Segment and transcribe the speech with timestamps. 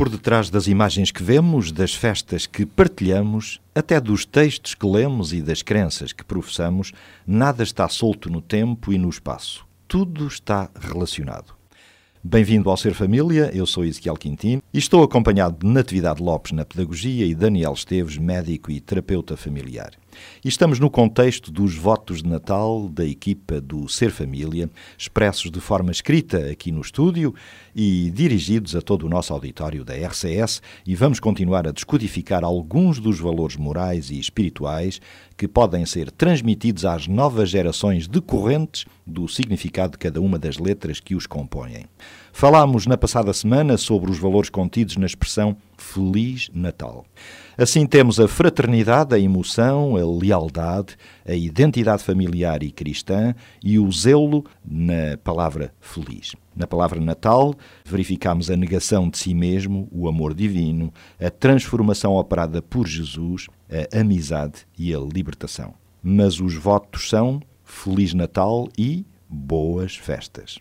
[0.00, 5.30] Por detrás das imagens que vemos, das festas que partilhamos, até dos textos que lemos
[5.34, 6.90] e das crenças que professamos,
[7.26, 9.66] nada está solto no tempo e no espaço.
[9.86, 11.52] Tudo está relacionado.
[12.24, 16.64] Bem-vindo ao Ser Família, eu sou Ezequiel Quintino e estou acompanhado de Natividade Lopes na
[16.64, 19.90] Pedagogia e Daniel Esteves, médico e terapeuta familiar.
[20.44, 25.60] E estamos no contexto dos votos de Natal da equipa do Ser Família, expressos de
[25.60, 27.34] forma escrita aqui no estúdio
[27.74, 32.98] e dirigidos a todo o nosso auditório da RCS e vamos continuar a descodificar alguns
[32.98, 35.00] dos valores morais e espirituais
[35.36, 41.00] que podem ser transmitidos às novas gerações decorrentes do significado de cada uma das letras
[41.00, 41.86] que os compõem.
[42.32, 47.04] Falámos na passada semana sobre os valores contidos na expressão Feliz Natal.
[47.56, 53.90] Assim temos a fraternidade, a emoção, a lealdade, a identidade familiar e cristã e o
[53.92, 56.34] zelo na palavra feliz.
[56.56, 62.60] Na palavra Natal, verificamos a negação de si mesmo, o amor divino, a transformação operada
[62.60, 65.74] por Jesus, a amizade e a libertação.
[66.02, 70.58] Mas os votos são Feliz Natal e boas festas.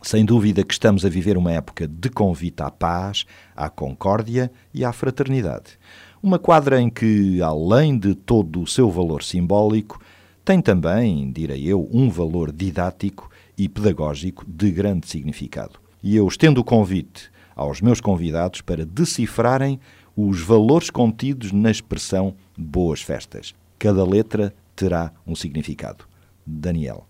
[0.00, 4.84] Sem dúvida que estamos a viver uma época de convite à paz, à concórdia e
[4.84, 5.78] à fraternidade.
[6.22, 10.00] Uma quadra em que, além de todo o seu valor simbólico,
[10.44, 15.78] tem também, direi eu, um valor didático e pedagógico de grande significado.
[16.02, 19.78] E eu estendo o convite aos meus convidados para decifrarem
[20.16, 23.54] os valores contidos na expressão boas festas.
[23.78, 26.04] Cada letra terá um significado.
[26.44, 27.06] Daniel.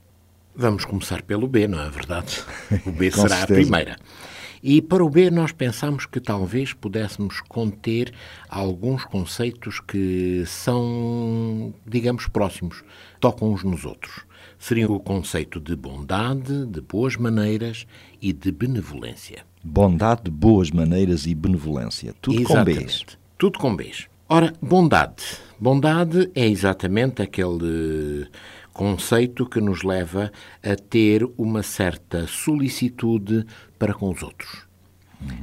[0.55, 2.43] Vamos começar pelo B, não é verdade?
[2.85, 3.45] O B será certeza.
[3.45, 3.97] a primeira.
[4.63, 8.13] E para o B nós pensamos que talvez pudéssemos conter
[8.49, 12.83] alguns conceitos que são, digamos, próximos,
[13.21, 14.27] tocam uns nos outros.
[14.59, 17.87] Seria o conceito de bondade, de boas maneiras
[18.21, 19.45] e de benevolência.
[19.63, 22.15] Bondade, boas maneiras e benevolência.
[22.21, 22.77] Tudo com Bs.
[22.77, 23.19] Exatamente.
[23.37, 24.07] Tudo com Bs.
[24.29, 25.25] Ora, bondade.
[25.59, 28.29] Bondade é exatamente aquele
[28.79, 30.31] conceito que nos leva
[30.63, 33.45] a ter uma certa solicitude
[33.77, 34.69] para com os outros.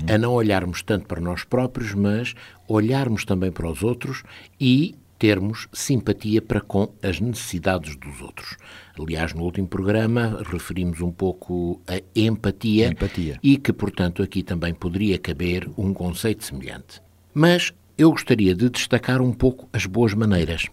[0.10, 2.34] A não olharmos tanto para nós próprios, mas
[2.66, 4.24] olharmos também para os outros
[4.58, 8.56] e termos simpatia para com as necessidades dos outros.
[8.98, 13.38] Aliás, no último programa referimos um pouco a empatia, Empatia.
[13.44, 17.02] e que, portanto, aqui também poderia caber um conceito semelhante.
[17.34, 20.68] Mas eu gostaria de destacar um pouco as boas maneiras,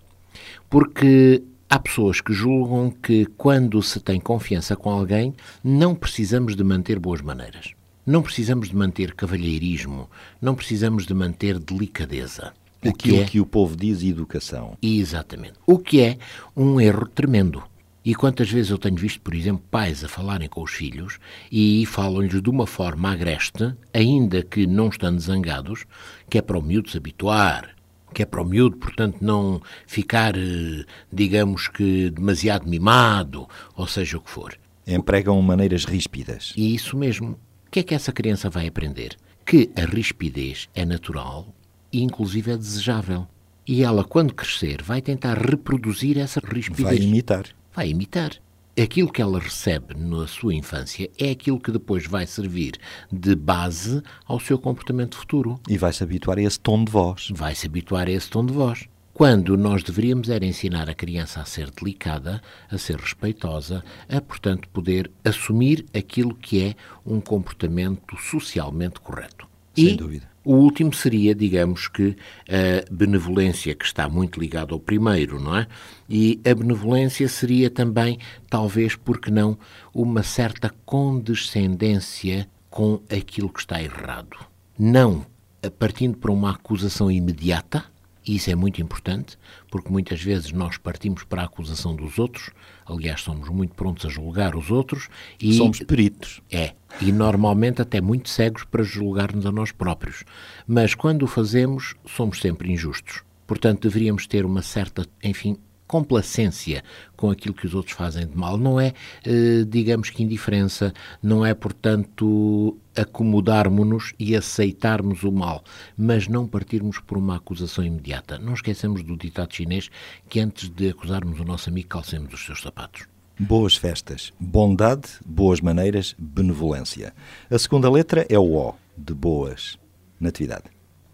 [0.71, 1.43] porque
[1.73, 5.33] há pessoas que julgam que quando se tem confiança com alguém,
[5.65, 7.73] não precisamos de manter boas maneiras.
[8.05, 12.53] Não precisamos de manter cavalheirismo, não precisamos de manter delicadeza.
[12.85, 14.77] O Aquilo que é que o povo diz educação.
[14.83, 15.55] Exatamente.
[15.67, 16.19] O que é
[16.55, 17.63] um erro tremendo.
[18.05, 21.19] E quantas vezes eu tenho visto, por exemplo, pais a falarem com os filhos
[21.51, 25.87] e falam-lhes de uma forma agreste, ainda que não estando zangados,
[26.29, 27.71] que é para o miúdo se habituar,
[28.13, 34.19] que é para o miúdo, portanto, não ficar, eh, digamos que, demasiado mimado, ou seja
[34.19, 34.57] o que for.
[34.87, 36.53] Empregam maneiras ríspidas.
[36.57, 37.39] E isso mesmo.
[37.67, 39.17] O que é que essa criança vai aprender?
[39.45, 41.53] Que a rispidez é natural
[41.93, 43.27] e, inclusive, é desejável.
[43.67, 46.99] E ela, quando crescer, vai tentar reproduzir essa rispidez.
[46.99, 47.47] Vai imitar.
[47.75, 48.33] Vai imitar.
[48.81, 52.79] Aquilo que ela recebe na sua infância é aquilo que depois vai servir
[53.13, 55.61] de base ao seu comportamento futuro.
[55.69, 57.29] E vai se habituar a esse tom de voz.
[57.35, 58.89] Vai se habituar a esse tom de voz.
[59.13, 62.41] Quando nós deveríamos era ensinar a criança a ser delicada,
[62.71, 69.47] a ser respeitosa, a, portanto, poder assumir aquilo que é um comportamento socialmente correto.
[69.75, 70.32] Sem e dúvida.
[70.45, 72.17] O último seria, digamos que,
[72.49, 75.67] a benevolência, que está muito ligado ao primeiro, não é?
[76.09, 78.19] E a benevolência seria também,
[78.51, 79.57] talvez, porque não,
[79.95, 84.37] uma certa condescendência com aquilo que está errado.
[84.79, 85.27] Não
[85.71, 87.85] partindo para uma acusação imediata,
[88.27, 89.37] e isso é muito importante,
[89.71, 92.51] porque muitas vezes nós partimos para a acusação dos outros,
[92.87, 95.09] aliás, somos muito prontos a julgar os outros,
[95.41, 96.41] e Somos peritos.
[96.51, 100.25] é, e normalmente até muito cegos para julgar-nos a nós próprios.
[100.67, 103.23] Mas quando o fazemos, somos sempre injustos.
[103.47, 105.57] Portanto, deveríamos ter uma certa, enfim,
[105.93, 106.83] complacência
[107.15, 108.57] com aquilo que os outros fazem de mal.
[108.57, 108.95] Não é,
[109.27, 110.91] eh, digamos que indiferença,
[111.23, 115.63] não é, portanto, acomodarmos-nos e aceitarmos o mal,
[115.95, 118.39] mas não partirmos por uma acusação imediata.
[118.39, 119.91] Não esquecemos do ditado chinês
[120.31, 123.07] que antes de acusarmos o nosso amigo, calcemos os seus sapatos.
[123.39, 127.13] Boas festas, bondade, boas maneiras, benevolência.
[127.51, 129.79] A segunda letra é o O, de boas,
[130.19, 130.72] natividade.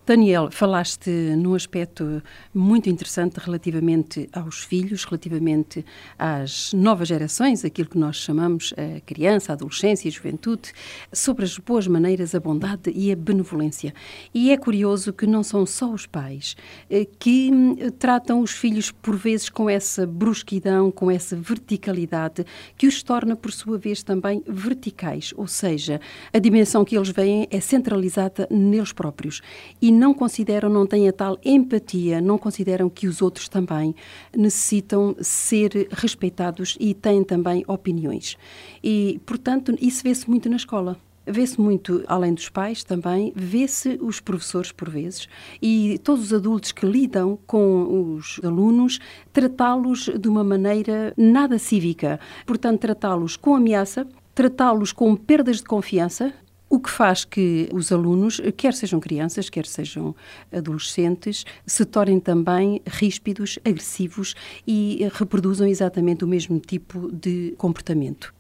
[0.08, 2.22] Daniel, falaste num aspecto
[2.55, 5.84] muito interessante relativamente aos filhos, relativamente
[6.19, 10.72] às novas gerações, aquilo que nós chamamos a criança, a adolescência e juventude,
[11.12, 13.93] sobre as boas maneiras, a bondade e a benevolência.
[14.32, 16.56] E é curioso que não são só os pais
[16.88, 22.46] eh, que hum, tratam os filhos por vezes com essa brusquidão, com essa verticalidade,
[22.78, 26.00] que os torna, por sua vez, também verticais, ou seja,
[26.32, 29.43] a dimensão que eles veem é centralizada neles próprios.
[29.82, 33.94] E não consideram, não têm a tal empatia, não consideram que os outros também
[34.34, 38.38] necessitam ser respeitados e têm também opiniões.
[38.82, 40.96] E, portanto, isso vê-se muito na escola.
[41.30, 45.28] Vê-se muito, além dos pais também, vê-se os professores por vezes
[45.60, 48.98] e todos os adultos que lidam com os alunos,
[49.30, 52.18] tratá-los de uma maneira nada cívica.
[52.46, 56.32] Portanto, tratá-los com ameaça, tratá-los com perdas de confiança,
[56.70, 60.14] o que faz que os alunos, quer sejam crianças, quer sejam
[60.52, 64.34] adolescentes, se tornem também ríspidos, agressivos
[64.66, 68.34] e reproduzam exatamente o mesmo tipo de comportamento.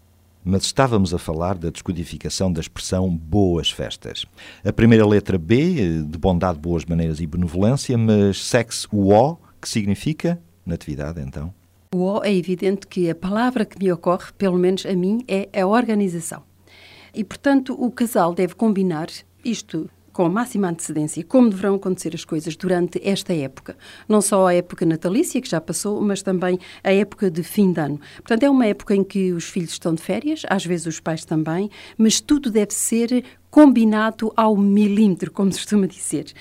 [0.44, 4.24] Mas estávamos a falar da descodificação da expressão boas festas.
[4.64, 9.68] A primeira letra B, de bondade, boas maneiras e benevolência, mas segue-se o O, que
[9.68, 11.52] significa natividade, então?
[11.94, 15.48] O O é evidente que a palavra que me ocorre, pelo menos a mim, é
[15.60, 16.47] a organização.
[17.14, 19.08] E, portanto, o casal deve combinar
[19.44, 19.88] isto
[20.18, 23.76] com a máxima antecedência como deverão acontecer as coisas durante esta época.
[24.08, 27.80] Não só a época natalícia, que já passou, mas também a época de fim de
[27.80, 28.00] ano.
[28.16, 31.24] Portanto, é uma época em que os filhos estão de férias, às vezes os pais
[31.24, 36.32] também, mas tudo deve ser combinado ao milímetro, como se costuma dizer.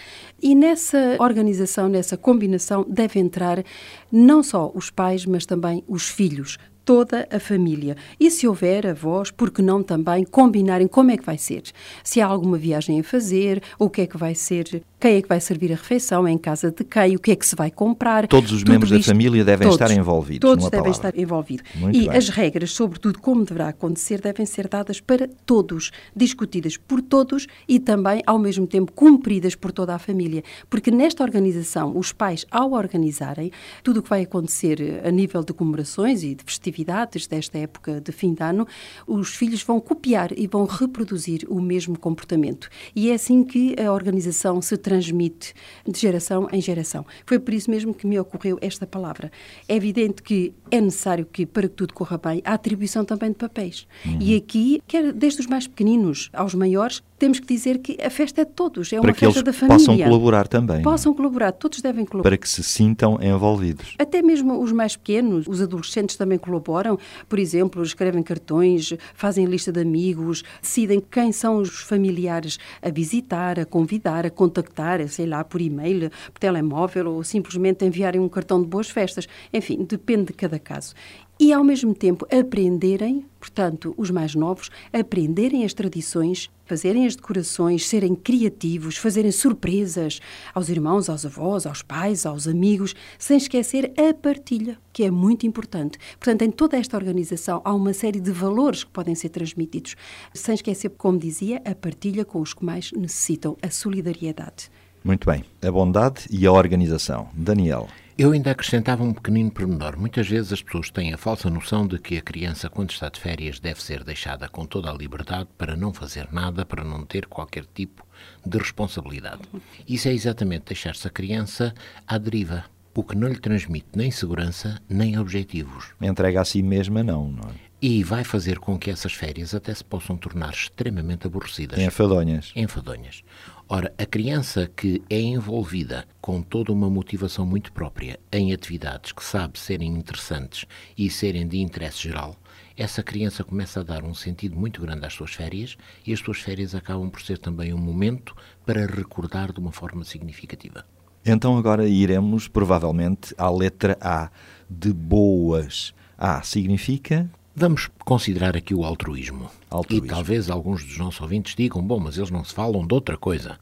[0.41, 3.63] E nessa organização, nessa combinação, deve entrar
[4.11, 7.97] não só os pais, mas também os filhos toda a família.
[8.17, 11.63] E se houver avós, por que não também combinarem como é que vai ser?
[12.01, 15.27] Se há alguma viagem a fazer, o que é que vai ser, quem é que
[15.27, 18.27] vai servir a refeição, em casa de quem, o que é que se vai comprar.
[18.27, 20.49] Todos os membros isto, da família devem todos, estar envolvidos.
[20.49, 21.09] Todos devem palavra.
[21.09, 21.65] estar envolvidos.
[21.75, 22.17] Muito e bem.
[22.17, 27.79] as regras, sobretudo como deverá acontecer, devem ser dadas para todos, discutidas por todos e
[27.79, 30.43] também, ao mesmo tempo, cumpridas por toda a família.
[30.67, 33.51] Porque nesta organização, os pais, ao organizarem,
[33.83, 38.11] tudo o que vai acontecer a nível de comemorações e de festividades, desta época de
[38.11, 38.67] fim de ano,
[39.05, 42.67] os filhos vão copiar e vão reproduzir o mesmo comportamento.
[42.95, 45.53] E é assim que a organização se transmite
[45.85, 47.05] de geração em geração.
[47.25, 49.29] Foi por isso mesmo que me ocorreu esta palavra.
[49.67, 53.35] É evidente que é necessário que, para que tudo corra bem, a atribuição também de
[53.35, 53.85] papéis.
[54.05, 54.17] Uhum.
[54.21, 58.41] E aqui, quer desde os mais pequeninos aos maiores, temos que dizer que a festa
[58.41, 59.77] é de todos, é para uma festa da família.
[59.77, 60.81] possam colaborar também.
[60.81, 62.29] Possam colaborar, todos devem colaborar.
[62.29, 63.95] Para que se sintam envolvidos.
[63.97, 66.97] Até mesmo os mais pequenos, os adolescentes também colaboram.
[67.27, 73.59] Por exemplo, escrevem cartões, fazem lista de amigos, decidem quem são os familiares a visitar,
[73.59, 78.61] a convidar, a contactar, sei lá, por e-mail, por telemóvel ou simplesmente enviarem um cartão
[78.61, 79.27] de boas festas.
[79.53, 80.93] Enfim, depende de cada caso
[81.39, 87.87] e, ao mesmo tempo, aprenderem, portanto, os mais novos, aprenderem as tradições, fazerem as decorações,
[87.87, 90.19] serem criativos, fazerem surpresas
[90.53, 95.45] aos irmãos, aos avós, aos pais, aos amigos, sem esquecer a partilha, que é muito
[95.45, 95.97] importante.
[96.19, 99.95] Portanto, em toda esta organização há uma série de valores que podem ser transmitidos,
[100.33, 104.69] sem esquecer, como dizia, a partilha com os que mais necessitam, a solidariedade.
[105.03, 105.43] Muito bem.
[105.61, 107.29] A bondade e a organização.
[107.33, 107.87] Daniel.
[108.17, 109.95] Eu ainda acrescentava um pequenino pormenor.
[109.95, 113.19] Muitas vezes as pessoas têm a falsa noção de que a criança, quando está de
[113.19, 117.27] férias, deve ser deixada com toda a liberdade para não fazer nada, para não ter
[117.27, 118.03] qualquer tipo
[118.43, 119.43] de responsabilidade.
[119.87, 121.75] Isso é exatamente deixar-se a criança
[122.07, 125.93] à deriva, o que não lhe transmite nem segurança nem objetivos.
[126.01, 127.66] Entrega a si mesma, não, não é?
[127.79, 131.77] E vai fazer com que essas férias até se possam tornar extremamente aborrecidas.
[131.77, 132.51] Enfadonhas.
[132.55, 133.23] Enfadonhas.
[133.69, 139.23] Ora, a criança que é envolvida com toda uma motivação muito própria em atividades que
[139.23, 140.65] sabe serem interessantes
[140.97, 142.35] e serem de interesse geral,
[142.75, 146.39] essa criança começa a dar um sentido muito grande às suas férias e as suas
[146.39, 150.85] férias acabam por ser também um momento para recordar de uma forma significativa.
[151.25, 154.31] Então agora iremos provavelmente à letra A
[154.69, 155.93] de boas.
[156.17, 157.29] A significa
[157.59, 159.49] Vamos considerar aqui o altruísmo.
[159.71, 160.05] altruísmo.
[160.05, 163.17] E talvez alguns dos nossos ouvintes digam: bom, mas eles não se falam de outra
[163.17, 163.57] coisa.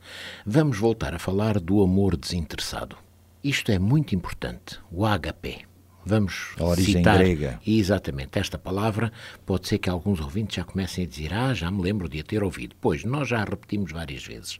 [0.45, 2.97] Vamos voltar a falar do amor desinteressado.
[3.41, 4.79] Isto é muito importante.
[4.91, 5.59] O HP.
[6.05, 7.59] Vamos A origem citar grega.
[7.65, 9.13] exatamente esta palavra.
[9.45, 12.23] Pode ser que alguns ouvintes já comecem a dizer: Ah, já me lembro de a
[12.23, 12.75] ter ouvido.
[12.81, 14.59] Pois, nós já a repetimos várias vezes.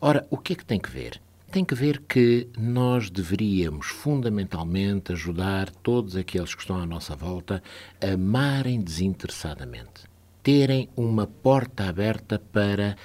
[0.00, 1.20] Ora, o que é que tem que ver?
[1.50, 7.62] Tem que ver que nós deveríamos fundamentalmente ajudar todos aqueles que estão à nossa volta
[8.02, 10.04] a amarem desinteressadamente,
[10.42, 12.96] terem uma porta aberta para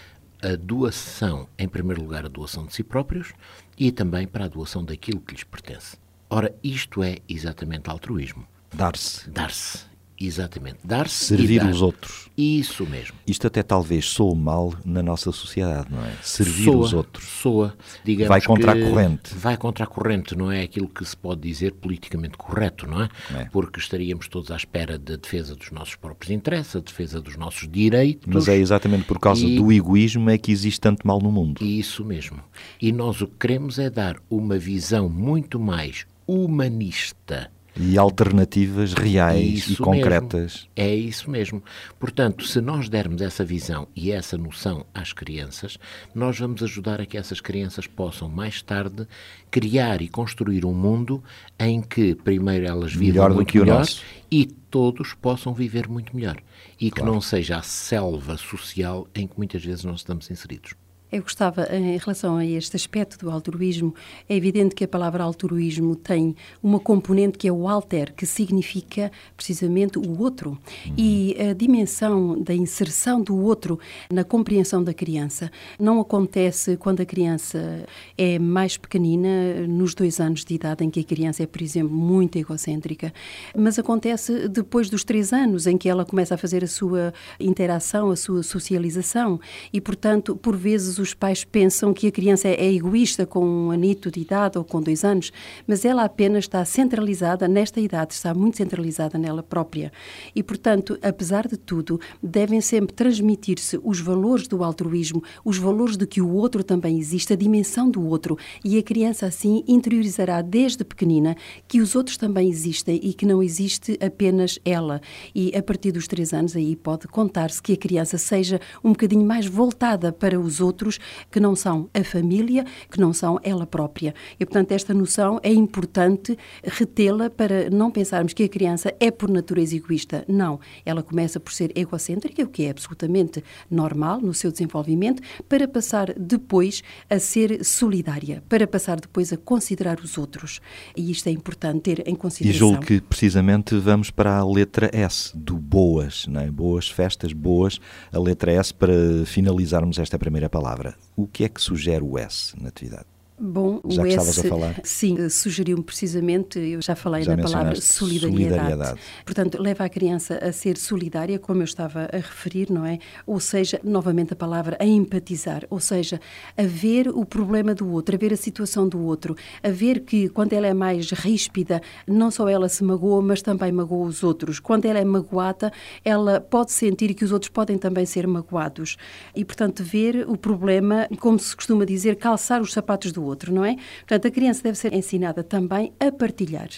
[0.41, 3.33] a doação, em primeiro lugar, a doação de si próprios
[3.77, 5.95] e também para a doação daquilo que lhes pertence.
[6.29, 8.45] Ora, isto é exatamente altruísmo.
[8.73, 9.29] Dar-se.
[9.29, 9.92] Dar-se.
[10.19, 10.77] Exatamente.
[10.83, 11.25] Dar-se.
[11.25, 11.69] Servir dar.
[11.69, 12.29] os outros.
[12.37, 13.15] Isso mesmo.
[13.27, 16.13] Isto até talvez soe mal na nossa sociedade, não é?
[16.21, 17.25] Servir soa, os outros.
[17.27, 19.33] Soa, digamos Vai contra a corrente.
[19.35, 23.09] Vai contra a corrente, não é aquilo que se pode dizer politicamente correto, não é?
[23.35, 23.45] É.
[23.45, 27.67] Porque estaríamos todos à espera da defesa dos nossos próprios interesses, a defesa dos nossos
[27.69, 28.25] direitos.
[28.27, 31.63] Mas é exatamente por causa E- do egoísmo é que existe tanto mal no mundo.
[31.63, 32.39] Isso mesmo.
[32.81, 39.67] E nós o que queremos é dar uma visão muito mais humanista E alternativas reais
[39.67, 40.53] e Isso concretas.
[40.53, 40.67] mesmo.
[40.75, 41.63] É isso mesmo.
[41.99, 45.79] Portanto, se nós dermos essa visão e essa noção às crianças,
[46.13, 49.07] nós vamos ajudar a que essas crianças possam, mais tarde,
[49.49, 51.23] criar e construir um mundo
[51.59, 54.03] em que, primeiro, elas vivam Melhor do muito que o melhor nosso.
[54.31, 56.37] e todos possam viver muito melhor.
[56.79, 60.75] E que não seja a selva social em que muitas vezes nós estamos inseridos.
[61.13, 63.93] Eu gostava, em relação a este aspecto do altruísmo,
[64.27, 69.11] é evidente que a palavra altruísmo tem uma componente que é o alter, que significa
[69.37, 70.57] precisamente o outro.
[70.97, 73.77] E a dimensão da inserção do outro
[74.11, 77.85] na compreensão da criança não acontece quando a criança
[78.17, 81.95] é mais pequenina, nos dois anos de idade, em que a criança é, por exemplo,
[81.95, 83.13] muito egocêntrica,
[83.55, 88.09] mas acontece depois dos três anos, em que ela começa a fazer a sua interação,
[88.09, 89.39] a sua socialização.
[89.71, 94.09] E, portanto, por vezes os pais pensam que a criança é egoísta com um anito
[94.09, 95.31] de idade ou com dois anos,
[95.67, 99.91] mas ela apenas está centralizada nesta idade, está muito centralizada nela própria.
[100.33, 106.07] E, portanto, apesar de tudo, devem sempre transmitir-se os valores do altruísmo, os valores de
[106.07, 108.37] que o outro também existe, a dimensão do outro.
[108.63, 111.35] E a criança, assim, interiorizará desde pequenina
[111.67, 115.01] que os outros também existem e que não existe apenas ela.
[115.35, 119.25] E a partir dos três anos, aí pode contar-se que a criança seja um bocadinho
[119.25, 120.92] mais voltada para os outros,
[121.31, 124.13] que não são a família, que não são ela própria.
[124.39, 129.29] E, portanto, esta noção é importante retê-la para não pensarmos que a criança é por
[129.29, 130.25] natureza egoísta.
[130.27, 130.59] Não.
[130.85, 136.13] Ela começa por ser egocêntrica, o que é absolutamente normal no seu desenvolvimento, para passar
[136.17, 140.59] depois a ser solidária, para passar depois a considerar os outros.
[140.95, 142.69] E isto é importante ter em E consideração.
[142.69, 146.49] julgo que precisamente vamos para a letra S, do boas, não é?
[146.49, 147.79] Boas festas, boas,
[148.11, 148.93] a letra S para
[149.25, 150.72] finalizarmos esta primeira palavra.
[151.15, 153.12] O que é que sugere o S na atividade?
[153.39, 154.81] Bom, Já o S, estavas a falar.
[154.83, 158.53] Sim, eh, sugeriu-me precisamente, eu já falei Já na palavra solidariedade.
[158.53, 158.99] solidariedade.
[159.25, 162.99] Portanto, leva a criança a ser solidária, como eu estava a referir, não é?
[163.25, 166.21] Ou seja, novamente a palavra, a empatizar, ou seja,
[166.55, 170.29] a ver o problema do outro, a ver a situação do outro, a ver que
[170.29, 174.59] quando ela é mais ríspida, não só ela se magoa, mas também magoa os outros.
[174.59, 175.71] Quando ela é magoada,
[176.05, 178.95] ela pode sentir que os outros podem também ser magoados.
[179.35, 183.65] E, portanto, ver o problema, como se costuma dizer, calçar os sapatos do outro, não
[183.65, 183.75] é?
[183.99, 186.69] Portanto, a criança deve ser ensinada também a partilhar.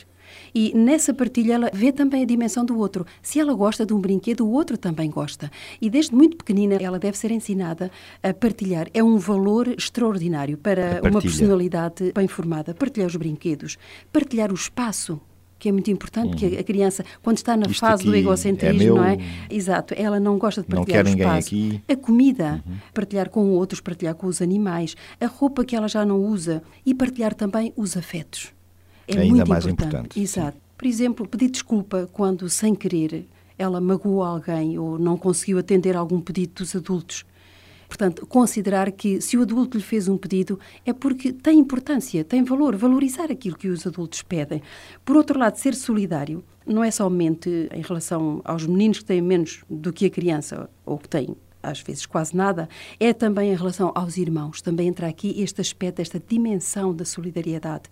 [0.54, 3.06] E nessa partilha ela vê também a dimensão do outro.
[3.22, 5.52] Se ela gosta de um brinquedo, o outro também gosta.
[5.82, 7.92] E desde muito pequenina ela deve ser ensinada
[8.24, 8.88] a partilhar.
[8.94, 12.74] É um valor extraordinário para uma personalidade bem formada.
[12.74, 13.78] Partilhar os brinquedos,
[14.12, 15.20] partilhar o espaço.
[15.58, 17.72] Que é muito importante, porque a criança, quando está na Uhum.
[17.72, 18.96] Isto fase do egocentrismo, é meu.
[18.96, 19.18] não é?
[19.50, 21.48] Exato, ela não gosta de partilhar o espaço.
[21.48, 21.82] aqui.
[21.88, 26.20] A comida, partilhar com outros, partilhar com os animais, a roupa que ela já não
[26.24, 28.52] usa e partilhar também os afetos.
[29.08, 29.88] É Ainda muito mais importante.
[29.96, 30.22] importante, sim.
[30.22, 30.58] Exato.
[30.78, 33.26] Por exemplo, pedir desculpa quando, sem querer,
[33.58, 37.24] ela magoou alguém ou não conseguiu atender algum pedido dos adultos.
[37.88, 42.44] Portanto, considerar que se o adulto lhe fez um pedido é porque tem importância, tem
[42.44, 44.62] valor, valorizar aquilo que os adultos pedem.
[45.04, 49.64] Por outro lado, ser solidário não é somente em relação aos meninos que têm menos
[49.70, 52.70] do que a criança ou que têm às vezes quase nada,
[53.00, 54.62] é também em relação aos irmãos.
[54.62, 57.84] Também entra aqui este aspecto, esta dimensão da solidariedade.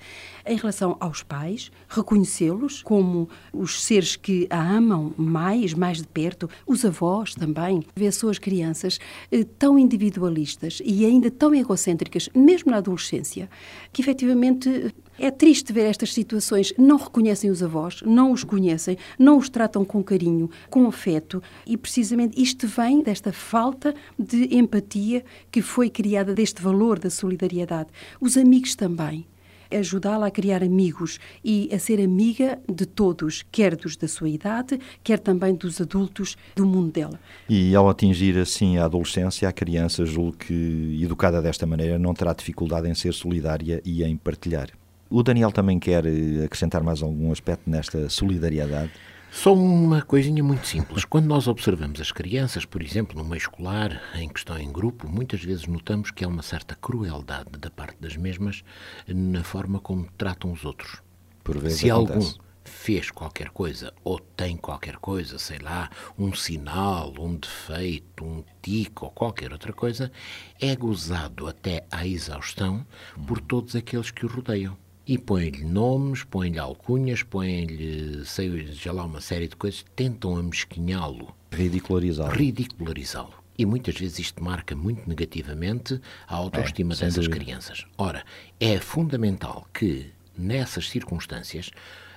[0.45, 6.49] Em relação aos pais, reconhecê-los como os seres que a amam mais, mais de perto,
[6.65, 7.83] os avós também.
[8.07, 8.99] As suas crianças
[9.31, 13.49] eh, tão individualistas e ainda tão egocêntricas, mesmo na adolescência,
[13.91, 16.73] que efetivamente é triste ver estas situações.
[16.77, 21.41] Não reconhecem os avós, não os conhecem, não os tratam com carinho, com afeto.
[21.65, 27.89] E precisamente isto vem desta falta de empatia que foi criada deste valor da solidariedade.
[28.19, 29.25] Os amigos também.
[29.71, 34.79] ajudá-la a criar amigos e a ser amiga de todos, quer dos da sua idade,
[35.03, 37.19] quer também dos adultos do mundo dela.
[37.49, 42.33] E ao atingir assim a adolescência, a criança, julgo que, educada desta maneira, não terá
[42.33, 44.69] dificuldade em ser solidária e em partilhar.
[45.15, 48.91] O Daniel também quer eh, acrescentar mais algum aspecto nesta solidariedade?
[49.29, 51.05] Só uma coisinha muito simples.
[51.05, 55.07] Quando nós observamos as crianças, por exemplo, no meio escolar, em que estão em grupo,
[55.07, 58.63] muitas vezes notamos que há uma certa crueldade da parte das mesmas
[59.07, 61.03] na forma como tratam os outros.
[61.43, 62.17] Por vezes Se acontece.
[62.17, 62.33] algum
[62.65, 69.03] fez qualquer coisa ou tem qualquer coisa, sei lá, um sinal, um defeito, um tique
[69.03, 70.11] ou qualquer outra coisa,
[70.59, 72.83] é gozado até à exaustão
[73.27, 74.75] por todos aqueles que o rodeiam.
[75.05, 81.35] E põem-lhe nomes, põem-lhe alcunhas, põem-lhe, sei já lá, uma série de coisas, tentam amesquinhá-lo,
[81.51, 82.31] Ridicularizado.
[82.31, 83.33] ridicularizá-lo.
[83.57, 87.35] E muitas vezes isto marca muito negativamente a autoestima É, dessas dúvida.
[87.37, 87.85] crianças.
[87.97, 88.23] Ora,
[88.59, 90.07] é fundamental que,
[90.37, 91.69] nessas circunstâncias,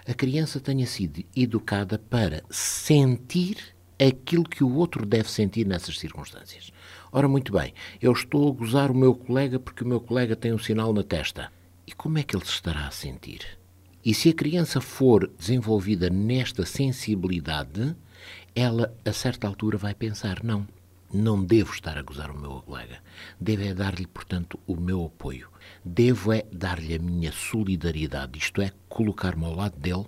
[0.08, 3.58] a criança tenha sido educada para sentir
[3.98, 6.70] aquilo que o outro deve sentir nessas circunstâncias.
[7.10, 10.52] Ora, muito bem, eu estou a gozar o meu colega porque o meu colega tem
[10.54, 11.50] um sinal na testa.
[11.86, 13.58] E como é que ele se estará a sentir?
[14.04, 17.94] E se a criança for desenvolvida nesta sensibilidade,
[18.54, 20.66] ela, a certa altura, vai pensar: não,
[21.12, 23.00] não devo estar a gozar o meu colega.
[23.40, 25.48] Devo é dar-lhe, portanto, o meu apoio.
[25.84, 30.06] Devo é dar-lhe a minha solidariedade, isto é, colocar-me ao lado dele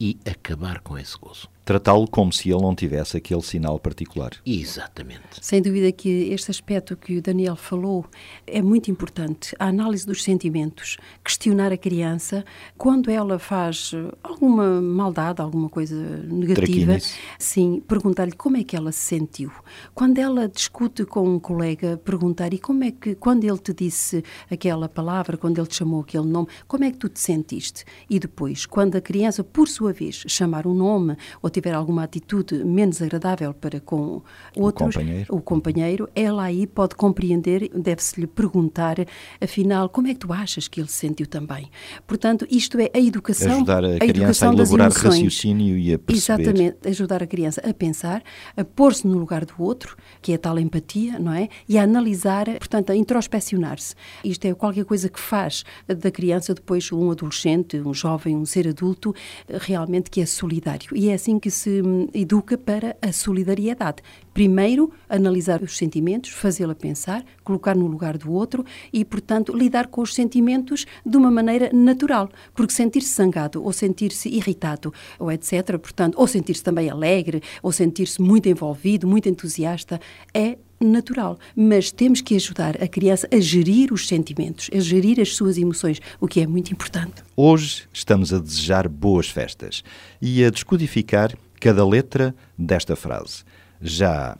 [0.00, 1.48] e acabar com esse gozo.
[1.68, 4.30] Tratá-lo como se ele não tivesse aquele sinal particular.
[4.46, 5.20] Exatamente.
[5.42, 8.06] Sem dúvida que este aspecto que o Daniel falou
[8.46, 9.54] é muito importante.
[9.58, 12.42] A análise dos sentimentos, questionar a criança
[12.78, 17.18] quando ela faz alguma maldade, alguma coisa negativa, Traquinice.
[17.38, 19.52] sim, perguntar-lhe como é que ela se sentiu.
[19.94, 24.24] Quando ela discute com um colega, perguntar e como é que quando ele te disse
[24.50, 27.84] aquela palavra, quando ele te chamou aquele nome, como é que tu te sentiste?
[28.08, 32.64] E depois, quando a criança, por sua vez, chamar um nome ou tiver alguma atitude
[32.64, 34.22] menos agradável para com
[34.56, 35.34] outros, companheiro.
[35.34, 38.96] o companheiro, ela aí pode compreender, deve-se-lhe perguntar,
[39.40, 41.70] afinal, como é que tu achas que ele se sentiu também?
[42.06, 45.14] Portanto, isto é a educação, Ajudar a, criança a educação das elaborar emoções.
[45.14, 46.42] raciocínio e a perceber.
[46.42, 48.22] Exatamente, ajudar a criança a pensar,
[48.56, 51.48] a pôr-se no lugar do outro, que é a tal empatia, não é?
[51.68, 53.94] E a analisar, portanto, a introspecionar-se.
[54.24, 58.68] Isto é qualquer coisa que faz da criança depois um adolescente, um jovem, um ser
[58.68, 59.14] adulto,
[59.48, 59.77] realmente
[60.10, 60.90] que é solidário.
[60.94, 64.02] E é assim que se hum, educa para a solidariedade.
[64.32, 70.00] Primeiro, analisar os sentimentos, fazê-la pensar, colocar no lugar do outro e, portanto, lidar com
[70.00, 72.28] os sentimentos de uma maneira natural.
[72.54, 78.20] Porque sentir-se zangado ou sentir-se irritado ou etc., portanto, ou sentir-se também alegre ou sentir-se
[78.22, 80.00] muito envolvido, muito entusiasta,
[80.32, 85.34] é natural, mas temos que ajudar a criança a gerir os sentimentos, a gerir as
[85.34, 87.22] suas emoções, o que é muito importante.
[87.36, 89.82] Hoje estamos a desejar boas festas
[90.20, 93.42] e a descodificar cada letra desta frase.
[93.80, 94.36] Já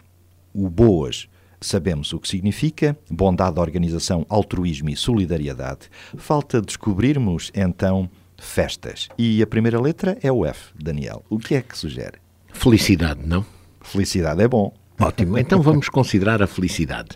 [0.54, 1.28] o boas
[1.60, 5.90] sabemos o que significa, bondade, organização, altruísmo e solidariedade.
[6.16, 9.08] Falta descobrirmos então festas.
[9.18, 11.24] E a primeira letra é o F, Daniel.
[11.28, 12.18] O que é que sugere?
[12.52, 13.44] Felicidade, não?
[13.80, 14.72] Felicidade é bom.
[15.00, 17.10] Ótimo, então vamos considerar a felicidade.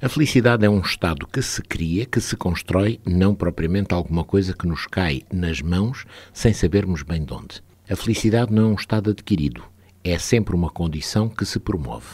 [0.00, 4.54] A felicidade é um estado que se cria, que se constrói, não propriamente alguma coisa
[4.54, 7.62] que nos cai nas mãos sem sabermos bem de onde.
[7.90, 9.62] A felicidade não é um estado adquirido,
[10.02, 12.06] é sempre uma condição que se promove.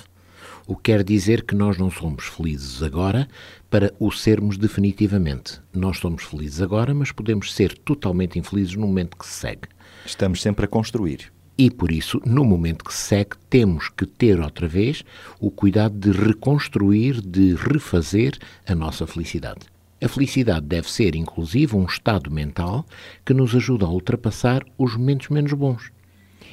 [0.66, 3.28] O que quer dizer que nós não somos felizes agora
[3.70, 5.60] para o sermos definitivamente.
[5.72, 9.68] Nós somos felizes agora, mas podemos ser totalmente infelizes no momento que se segue.
[10.04, 11.31] Estamos sempre a construir.
[11.56, 15.04] E por isso, no momento que se segue, temos que ter outra vez
[15.38, 19.60] o cuidado de reconstruir, de refazer a nossa felicidade.
[20.02, 22.84] A felicidade deve ser, inclusive, um estado mental
[23.24, 25.92] que nos ajuda a ultrapassar os momentos menos bons.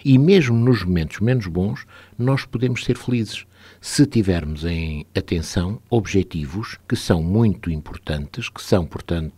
[0.04, 1.86] E mesmo nos momentos menos bons,
[2.18, 3.46] nós podemos ser felizes
[3.82, 9.34] se tivermos em atenção objetivos que são muito importantes, que são, portanto,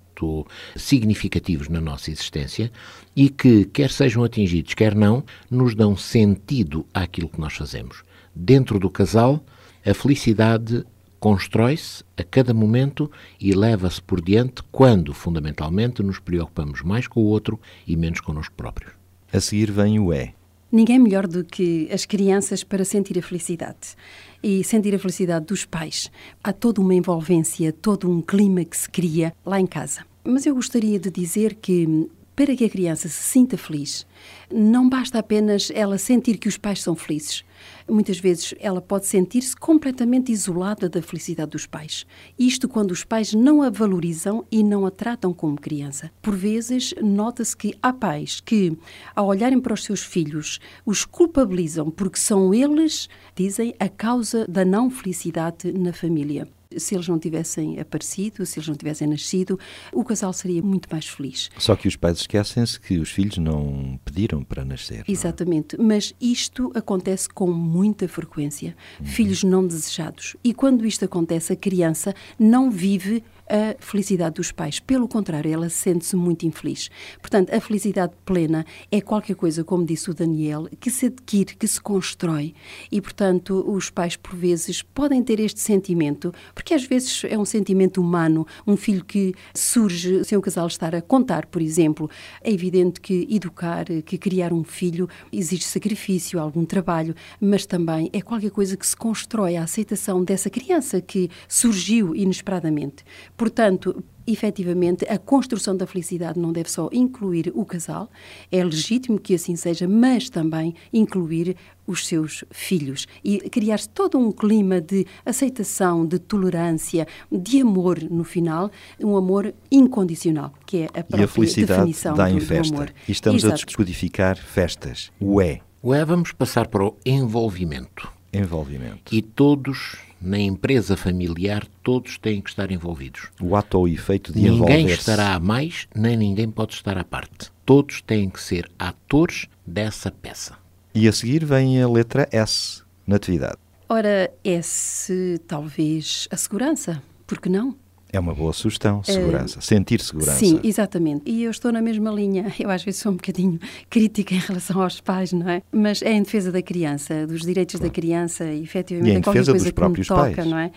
[0.76, 2.72] significativos na nossa existência
[3.16, 8.04] e que, quer sejam atingidos, quer não, nos dão sentido àquilo que nós fazemos.
[8.36, 9.44] Dentro do casal,
[9.86, 10.86] a felicidade
[11.20, 17.26] constrói-se a cada momento e leva-se por diante quando, fundamentalmente, nos preocupamos mais com o
[17.26, 18.94] outro e menos connosco próprios.
[19.32, 20.34] A seguir vem o E.
[20.72, 23.96] Ninguém melhor do que as crianças para sentir a felicidade.
[24.42, 26.10] E sentir a felicidade dos pais.
[26.44, 30.06] Há toda uma envolvência, todo um clima que se cria lá em casa.
[30.24, 34.06] Mas eu gostaria de dizer que para que a criança se sinta feliz,
[34.52, 37.44] não basta apenas ela sentir que os pais são felizes.
[37.90, 42.06] Muitas vezes ela pode sentir-se completamente isolada da felicidade dos pais.
[42.40, 46.12] Isto quando os pais não a valorizam e não a tratam como criança.
[46.22, 48.78] Por vezes, nota-se que há pais que,
[49.16, 54.64] ao olharem para os seus filhos, os culpabilizam porque são eles, dizem, a causa da
[54.64, 59.60] não felicidade na família se eles não tivessem aparecido, se eles não tivessem nascido,
[59.92, 61.50] o casal seria muito mais feliz.
[61.58, 65.04] Só que os pais esquecem-se que os filhos não pediram para nascer.
[65.08, 65.12] É?
[65.12, 68.76] Exatamente, mas isto acontece com muita frequência.
[69.00, 69.06] Uhum.
[69.06, 70.36] Filhos não desejados.
[70.44, 74.80] E quando isto acontece, a criança não vive a felicidade dos pais.
[74.80, 76.90] Pelo contrário, ela sente-se muito infeliz.
[77.20, 81.68] Portanto, a felicidade plena é qualquer coisa, como disse o Daniel, que se adquire, que
[81.68, 82.56] se constrói.
[82.90, 87.44] E, portanto, os pais, por vezes, podem ter este sentimento, porque às vezes é um
[87.44, 92.10] sentimento humano, um filho que surge sem o casal estar a contar, por exemplo.
[92.42, 98.22] É evidente que educar, que criar um filho exige sacrifício, algum trabalho, mas também é
[98.22, 103.04] qualquer coisa que se constrói, a aceitação dessa criança que surgiu inesperadamente.
[103.42, 108.08] Portanto, efetivamente, a construção da felicidade não deve só incluir o casal,
[108.52, 114.32] é legítimo que assim seja, mas também incluir os seus filhos e criar-se todo um
[114.32, 121.04] clima de aceitação, de tolerância, de amor no final, um amor incondicional, que é a
[121.04, 122.76] própria e a felicidade definição dá em do, festa.
[122.76, 122.94] do amor.
[123.08, 123.64] E estamos Exato.
[123.64, 125.12] a descodificar festas.
[125.20, 125.62] O é.
[125.82, 128.08] O é, vamos passar para o envolvimento.
[128.32, 129.16] Envolvimento.
[129.16, 133.30] E todos, na empresa familiar, todos têm que estar envolvidos.
[133.42, 137.52] O ato ou efeito de Ninguém estará a mais, nem ninguém pode estar à parte.
[137.66, 140.56] Todos têm que ser atores dessa peça.
[140.94, 143.58] E a seguir vem a letra S, natividade.
[143.90, 147.76] Ora, esse talvez a segurança, porque não?
[148.14, 149.62] É uma boa sugestão, segurança.
[149.62, 150.38] Sentir segurança.
[150.38, 151.24] Sim, exatamente.
[151.26, 152.54] E eu estou na mesma linha.
[152.60, 155.62] Eu às vezes sou um bocadinho crítica em relação aos pais, não é?
[155.72, 159.22] Mas é em defesa da criança, dos direitos da criança, e efetivamente E em é
[159.22, 160.48] qualquer defesa coisa dos que me próprios toca, pais.
[160.48, 160.72] não é?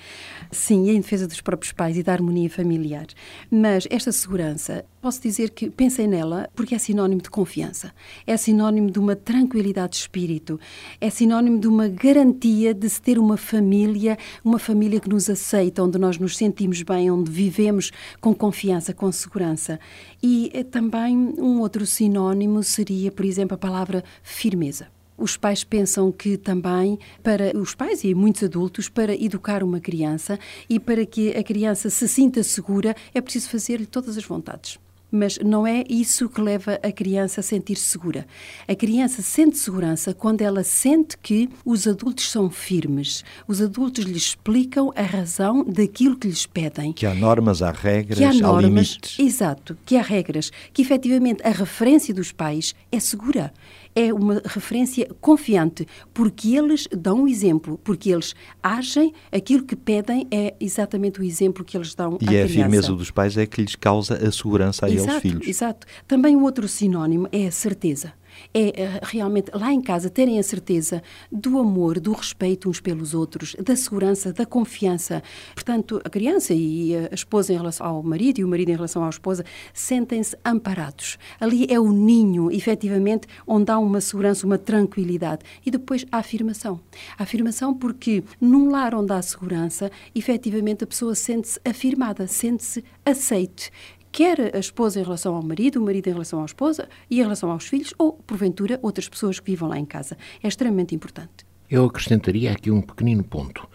[0.51, 3.07] Sim, e em defesa dos próprios pais e da harmonia familiar.
[3.51, 7.93] Mas esta segurança, posso dizer que pensei nela porque é sinónimo de confiança,
[8.27, 10.59] é sinónimo de uma tranquilidade de espírito,
[10.99, 15.83] é sinónimo de uma garantia de se ter uma família, uma família que nos aceita,
[15.83, 19.79] onde nós nos sentimos bem, onde vivemos com confiança, com segurança.
[20.23, 24.87] E eh, também um outro sinónimo seria, por exemplo, a palavra firmeza.
[25.19, 30.39] Os pais pensam que também, para os pais e muitos adultos, para educar uma criança
[30.67, 34.83] e para que a criança se sinta segura, é preciso fazer-lhe todas as vontades.
[35.17, 38.27] Mas não é isso que leva a criança a sentir-se segura.
[38.67, 43.23] A criança sente segurança quando ela sente que os adultos são firmes.
[43.47, 46.93] Os adultos lhe explicam a razão daquilo que lhes pedem.
[46.93, 49.19] Que há normas, há regras, Que há normas, limites.
[49.21, 53.55] exato, que há regras, que efetivamente a referência dos pais é segura,
[53.95, 60.27] é uma referência confiante, porque eles dão um exemplo, porque eles agem, aquilo que pedem
[60.31, 62.49] é exatamente o exemplo que eles dão à E é a criança.
[62.49, 65.47] firmeza dos pais é que lhes causa a segurança a eles Exato, filhos.
[65.47, 65.87] exato.
[66.09, 68.13] Também um outro sinónimo é a certeza.
[68.53, 73.15] É eh, realmente lá em casa terem a certeza do amor, do respeito uns pelos
[73.15, 75.23] outros, da segurança, da confiança.
[75.55, 79.05] Portanto, a criança e a esposa em relação ao marido e o marido em relação
[79.05, 81.19] à esposa sentem-se amparados.
[81.41, 85.45] Ali é o ninho, efetivamente, onde há uma segurança, uma tranquilidade.
[85.65, 86.81] E depois a afirmação.
[87.19, 93.71] A afirmação porque num lar onde há segurança, efetivamente a pessoa sente-se afirmada, sente-se aceite
[94.15, 97.23] quer a esposa em relação ao marido, o marido em relação à esposa e em
[97.23, 100.17] relação aos filhos, ou, porventura, outras pessoas que vivam lá em casa.
[100.41, 101.45] É extremamente importante.
[101.69, 103.69] Eu acrescentaria aqui um pequenino ponto.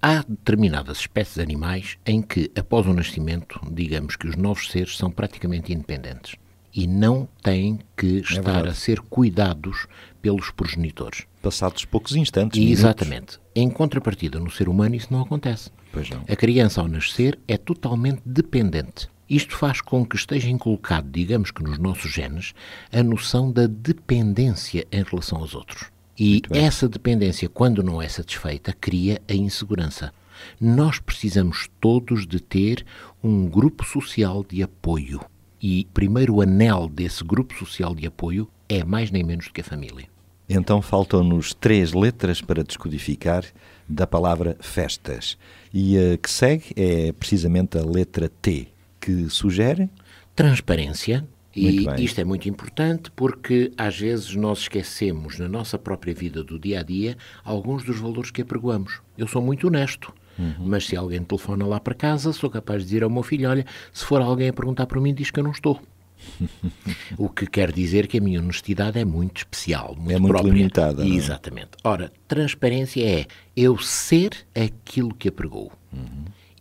[0.00, 4.96] Há determinadas espécies de animais em que, após o nascimento, digamos que os novos seres
[4.96, 6.36] são praticamente independentes
[6.72, 8.68] e não têm que estar verdade.
[8.68, 9.88] a ser cuidados
[10.22, 11.24] pelos progenitores.
[11.42, 12.80] Passados poucos instantes, E, minutos.
[12.84, 13.40] exatamente.
[13.54, 15.70] Em contrapartida, no ser humano isso não acontece.
[15.92, 16.22] Pois não.
[16.28, 19.08] A criança, ao nascer, é totalmente dependente.
[19.28, 22.54] Isto faz com que esteja inculcado, digamos que nos nossos genes,
[22.92, 25.90] a noção da dependência em relação aos outros.
[26.18, 30.12] E essa dependência, quando não é satisfeita, cria a insegurança.
[30.60, 32.84] Nós precisamos todos de ter
[33.22, 35.20] um grupo social de apoio.
[35.60, 39.60] E o primeiro anel desse grupo social de apoio é mais nem menos do que
[39.60, 40.06] a família.
[40.48, 43.44] Então faltam-nos três letras para descodificar
[43.88, 45.38] da palavra festas.
[45.72, 48.68] E a que segue é precisamente a letra T,
[49.02, 49.90] que sugere
[50.34, 51.26] Transparência.
[51.54, 56.58] E isto é muito importante porque às vezes nós esquecemos na nossa própria vida do
[56.58, 59.00] dia a dia alguns dos valores que apregoamos.
[59.18, 60.54] Eu sou muito honesto, Uhum.
[60.60, 63.66] mas se alguém telefona lá para casa, sou capaz de dizer ao meu filho: olha,
[63.92, 65.78] se for alguém a perguntar por mim, diz que eu não estou.
[67.18, 70.50] o que quer dizer que a minha honestidade é muito especial, muito É muito própria.
[70.52, 71.08] limitada, é?
[71.08, 71.72] Exatamente.
[71.84, 75.70] Ora, transparência é eu ser aquilo que apregou.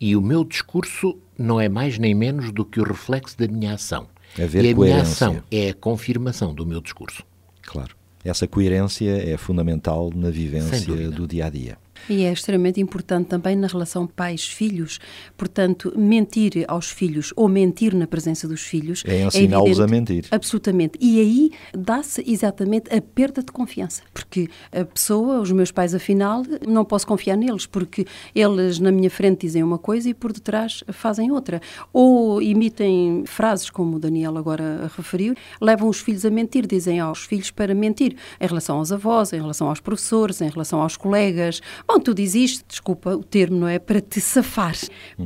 [0.02, 3.74] E o meu discurso não é mais nem menos do que o reflexo da minha
[3.74, 4.08] ação.
[4.38, 5.02] Haver e a minha coerência.
[5.02, 7.24] ação é a confirmação do meu discurso.
[7.64, 7.96] Claro.
[8.24, 11.78] Essa coerência é fundamental na vivência do dia a dia.
[12.10, 15.00] E é extremamente importante também na relação pais-filhos.
[15.38, 20.26] Portanto, mentir aos filhos ou mentir na presença dos filhos É ensiná-los evidente- a mentir.
[20.32, 20.98] Absolutamente.
[21.02, 24.04] E aí dá-se exatamente a perda de confiança.
[24.14, 29.10] Porque a pessoa, os meus pais, afinal, não posso confiar neles, porque eles na minha
[29.10, 31.62] frente dizem uma coisa e por detrás fazem outra.
[31.94, 37.24] Ou imitem frases, como o Daniel agora referiu, levam os filhos a mentir, dizem aos
[37.26, 41.62] filhos para mentir em relação aos avós, em relação aos professores, em relação aos colegas.
[41.94, 43.78] Bom, tu dizes, desculpa o termo, não é?
[43.78, 44.78] Para te safar,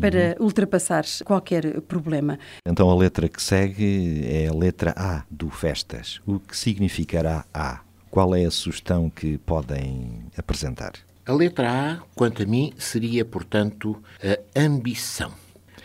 [0.01, 2.39] para ultrapassares qualquer problema.
[2.67, 6.19] Então a letra que segue é a letra A do Festas.
[6.25, 7.82] O que significará A?
[8.10, 10.93] Qual é a sugestão que podem apresentar?
[11.28, 15.32] A letra A, quanto a mim, seria, portanto, a ambição.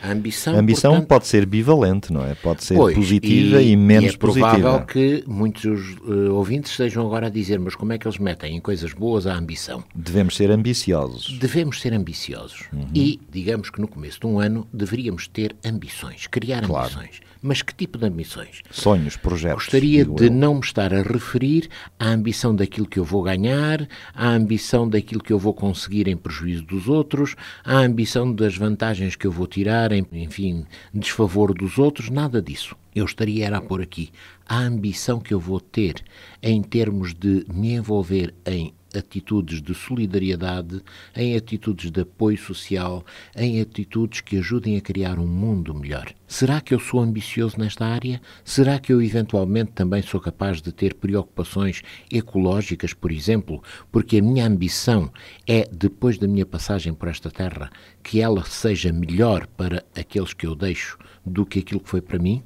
[0.02, 2.34] A ambição, A ambição portanto, pode ser bivalente, não é?
[2.34, 4.86] Pode ser Pois, positiva e, menos é provável positiva.
[4.86, 8.60] que muitos eh, ouvintes estejam agora a dizer, mas como é que eles metem em
[8.60, 9.84] coisas boas a ambição?
[9.94, 11.38] Devemos ser ambiciosos.
[11.38, 12.64] Devemos ser ambiciosos.
[12.72, 12.86] Uhum.
[12.94, 16.86] E, digamos que no começo de um ano, deveríamos ter ambições, criar Claro.
[16.94, 17.20] ambições.
[17.42, 18.62] Mas que tipo de ambições?
[18.70, 19.64] Sonhos, projetos.
[19.64, 20.30] Gostaria de eu.
[20.30, 25.22] não me estar a referir à ambição daquilo que eu vou ganhar, à ambição daquilo
[25.22, 29.46] que eu vou conseguir em prejuízo dos outros, à ambição das vantagens que eu vou
[29.46, 32.76] tirar, em, enfim, desfavor dos outros, nada disso.
[32.94, 34.10] Eu estaria era a pôr aqui
[34.46, 36.02] a ambição que eu vou ter
[36.42, 40.82] em termos de me envolver em atitudes de solidariedade,
[41.14, 43.04] em atitudes de apoio social,
[43.36, 46.12] em atitudes que ajudem a criar um mundo melhor.
[46.26, 48.20] Será que eu sou ambicioso nesta área?
[48.44, 53.62] Será que eu eventualmente também sou capaz de ter preocupações ecológicas, por exemplo?
[53.90, 55.12] Porque a minha ambição
[55.46, 57.70] é, depois da minha passagem por esta terra,
[58.02, 62.18] que ela seja melhor para aqueles que eu deixo do que aquilo que foi para
[62.18, 62.42] mim?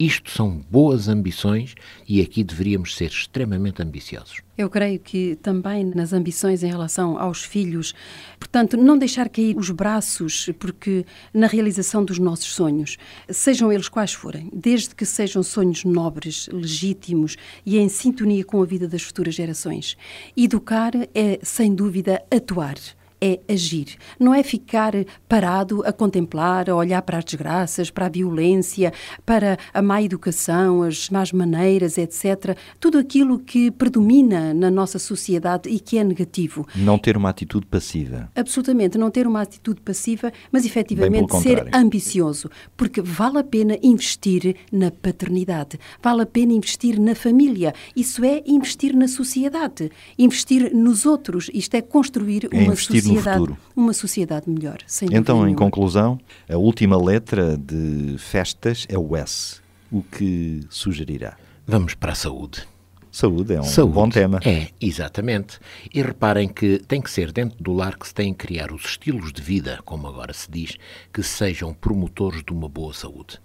[0.00, 1.74] Isto são boas ambições
[2.08, 4.38] e aqui deveríamos ser extremamente ambiciosos.
[4.56, 7.94] Eu creio que também nas ambições em relação aos filhos,
[8.38, 12.96] portanto, não deixar cair os braços, porque na realização dos nossos sonhos,
[13.28, 17.36] sejam eles quais forem, desde que sejam sonhos nobres, legítimos
[17.66, 19.98] e em sintonia com a vida das futuras gerações.
[20.34, 22.76] Educar é, sem dúvida, atuar
[23.20, 23.96] é agir.
[24.18, 24.92] Não é ficar
[25.28, 28.92] parado a contemplar, a olhar para as desgraças, para a violência,
[29.26, 32.56] para a má educação, as más maneiras, etc.
[32.78, 36.66] Tudo aquilo que predomina na nossa sociedade e que é negativo.
[36.74, 38.30] Não ter uma atitude passiva.
[38.34, 44.56] Absolutamente, não ter uma atitude passiva, mas efetivamente ser ambicioso, porque vale a pena investir
[44.72, 51.04] na paternidade, vale a pena investir na família, isso é investir na sociedade, investir nos
[51.04, 52.74] outros, isto é construir É uma
[53.09, 53.58] no sociedade, futuro.
[53.76, 55.58] uma sociedade melhor, sem dúvida Então, em nenhuma.
[55.58, 56.18] conclusão,
[56.48, 59.60] a última letra de Festas é o S.
[59.90, 61.36] O que sugerirá?
[61.66, 62.66] Vamos para a saúde.
[63.12, 63.92] Saúde é um Saúde.
[63.92, 64.38] bom tema.
[64.44, 65.58] É, exatamente.
[65.92, 68.84] E reparem que tem que ser dentro do lar que se tem que criar os
[68.84, 70.76] estilos de vida, como agora se diz,
[71.12, 73.40] que sejam promotores de uma boa saúde.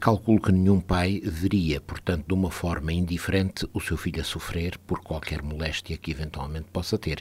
[0.00, 4.78] Calculo que nenhum pai veria, portanto, de uma forma indiferente o seu filho a sofrer
[4.78, 7.20] por qualquer moléstia que eventualmente possa ter.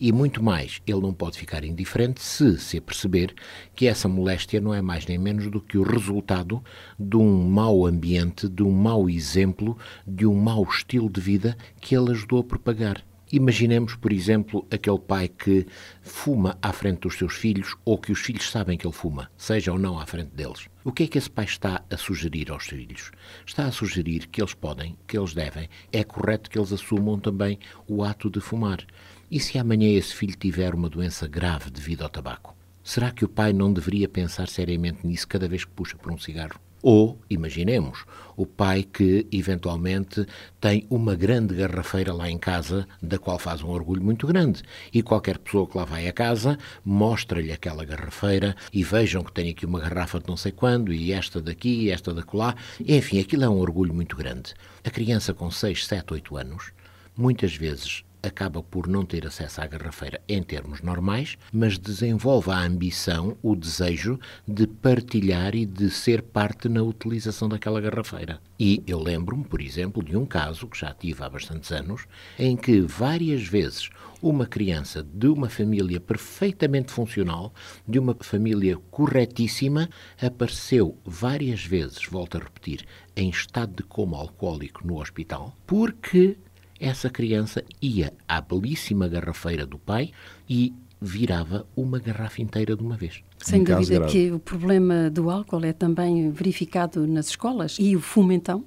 [0.00, 3.34] E muito mais, ele não pode ficar indiferente se se aperceber
[3.74, 6.62] que essa moléstia não é mais nem menos do que o resultado
[6.98, 9.76] de um mau ambiente, de um mau exemplo,
[10.06, 13.02] de um mau estilo de vida que ele ajudou a propagar.
[13.32, 15.66] Imaginemos, por exemplo, aquele pai que
[16.02, 19.72] fuma à frente dos seus filhos ou que os filhos sabem que ele fuma, seja
[19.72, 20.69] ou não à frente deles.
[20.82, 23.10] O que é que esse pai está a sugerir aos filhos?
[23.44, 27.58] Está a sugerir que eles podem, que eles devem, é correto que eles assumam também
[27.86, 28.86] o ato de fumar.
[29.30, 32.56] E se amanhã esse filho tiver uma doença grave devido ao tabaco?
[32.82, 36.18] Será que o pai não deveria pensar seriamente nisso cada vez que puxa por um
[36.18, 36.58] cigarro?
[36.82, 38.04] Ou, imaginemos,
[38.36, 40.26] o pai que eventualmente
[40.58, 44.62] tem uma grande garrafeira lá em casa, da qual faz um orgulho muito grande.
[44.92, 49.50] E qualquer pessoa que lá vai a casa mostra-lhe aquela garrafeira e vejam que tem
[49.50, 52.54] aqui uma garrafa de não sei quando, e esta daqui, e esta dacolá.
[52.86, 54.54] Enfim, aquilo é um orgulho muito grande.
[54.82, 56.72] A criança com 6, 7, 8 anos
[57.16, 62.58] muitas vezes acaba por não ter acesso à garrafeira em termos normais, mas desenvolve a
[62.58, 68.40] ambição, o desejo de partilhar e de ser parte na utilização daquela garrafeira.
[68.58, 72.06] E eu lembro-me, por exemplo, de um caso que já tive há bastantes anos,
[72.38, 73.90] em que várias vezes
[74.22, 77.52] uma criança de uma família perfeitamente funcional,
[77.88, 79.88] de uma família corretíssima,
[80.20, 86.36] apareceu várias vezes, volto a repetir, em estado de coma alcoólico no hospital, porque
[86.80, 90.10] essa criança ia à belíssima garrafeira do pai
[90.48, 93.22] e virava uma garrafa inteira de uma vez.
[93.38, 98.00] Sem um dúvida que o problema do álcool é também verificado nas escolas e o
[98.00, 98.64] fumo então,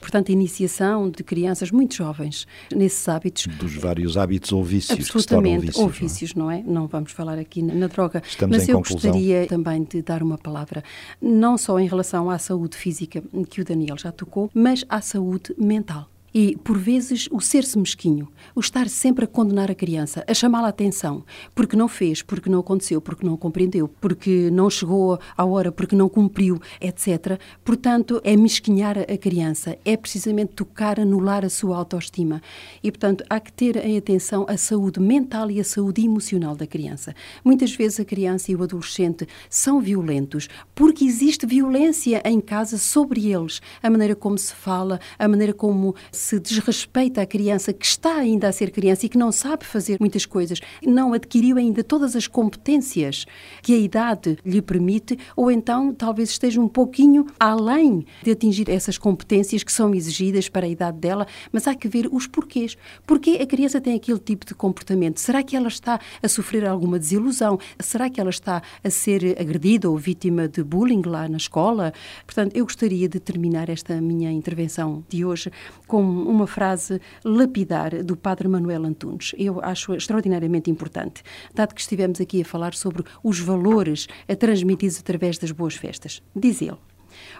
[0.00, 3.46] portanto a iniciação de crianças muito jovens nesses hábitos.
[3.58, 6.62] Dos vários hábitos ou vícios Absolutamente, que se vícios, ou vícios, não é?
[6.62, 6.72] não é?
[6.74, 8.22] Não vamos falar aqui na, na droga.
[8.26, 9.10] Estamos Mas em eu conclusão.
[9.10, 10.82] gostaria também de dar uma palavra,
[11.20, 15.54] não só em relação à saúde física, que o Daniel já tocou, mas à saúde
[15.58, 16.08] mental.
[16.34, 20.66] E, por vezes, o ser-se mesquinho, o estar sempre a condenar a criança, a chamá-la
[20.66, 25.70] atenção, porque não fez, porque não aconteceu, porque não compreendeu, porque não chegou à hora,
[25.70, 27.38] porque não cumpriu, etc.
[27.64, 32.42] Portanto, é mesquinhar a criança, é precisamente tocar, anular a sua autoestima.
[32.82, 36.66] E, portanto, há que ter em atenção a saúde mental e a saúde emocional da
[36.66, 37.14] criança.
[37.44, 43.30] Muitas vezes a criança e o adolescente são violentos porque existe violência em casa sobre
[43.30, 43.60] eles.
[43.80, 48.48] A maneira como se fala, a maneira como se desrespeita a criança que está ainda
[48.48, 52.26] a ser criança e que não sabe fazer muitas coisas, não adquiriu ainda todas as
[52.26, 53.26] competências
[53.62, 58.96] que a idade lhe permite, ou então talvez esteja um pouquinho além de atingir essas
[58.96, 62.76] competências que são exigidas para a idade dela, mas há que ver os porquês.
[63.06, 65.20] Porquê a criança tem aquele tipo de comportamento?
[65.20, 67.58] Será que ela está a sofrer alguma desilusão?
[67.78, 71.92] Será que ela está a ser agredida ou vítima de bullying lá na escola?
[72.24, 75.50] Portanto, eu gostaria de terminar esta minha intervenção de hoje
[75.86, 79.32] com uma frase lapidar do Padre Manuel Antunes.
[79.36, 81.22] Eu acho extraordinariamente importante,
[81.54, 84.06] dado que estivemos aqui a falar sobre os valores
[84.38, 86.22] transmitidos através das boas festas.
[86.34, 86.78] Diz ele: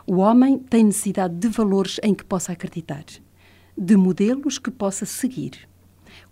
[0.07, 3.05] o homem tem necessidade de valores em que possa acreditar,
[3.77, 5.69] de modelos que possa seguir.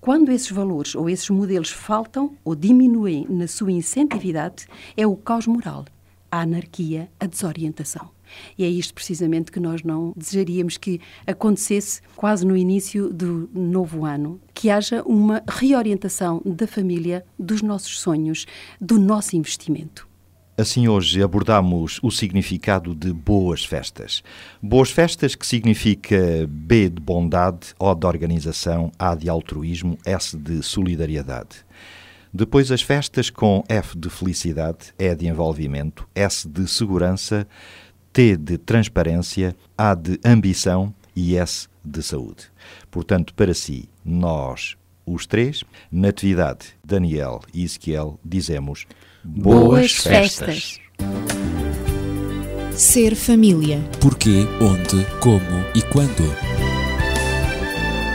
[0.00, 5.46] Quando esses valores ou esses modelos faltam ou diminuem na sua incentividade, é o caos
[5.46, 5.84] moral,
[6.30, 8.10] a anarquia, a desorientação.
[8.56, 14.04] E é isto precisamente que nós não desejaríamos que acontecesse quase no início do novo
[14.04, 14.40] ano.
[14.54, 18.46] Que haja uma reorientação da família, dos nossos sonhos,
[18.80, 20.12] do nosso investimento.
[20.54, 24.22] Assim, hoje abordamos o significado de boas festas.
[24.62, 30.62] Boas festas que significa B de bondade, O de organização, A de altruísmo, S de
[30.62, 31.64] solidariedade.
[32.34, 37.46] Depois as festas com F de felicidade, E de envolvimento, S de segurança,
[38.12, 42.44] T de transparência, A de ambição e S de saúde.
[42.90, 48.86] Portanto, para si, nós, os três, Natividade, Daniel e Ezequiel, dizemos
[49.24, 50.80] Boas festas.
[52.72, 53.80] Ser família.
[54.00, 56.24] Porquê, onde, como e quando.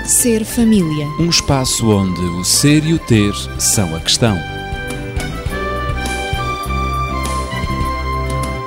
[0.05, 1.05] Ser família.
[1.19, 4.56] Um espaço onde o ser e o ter são a questão.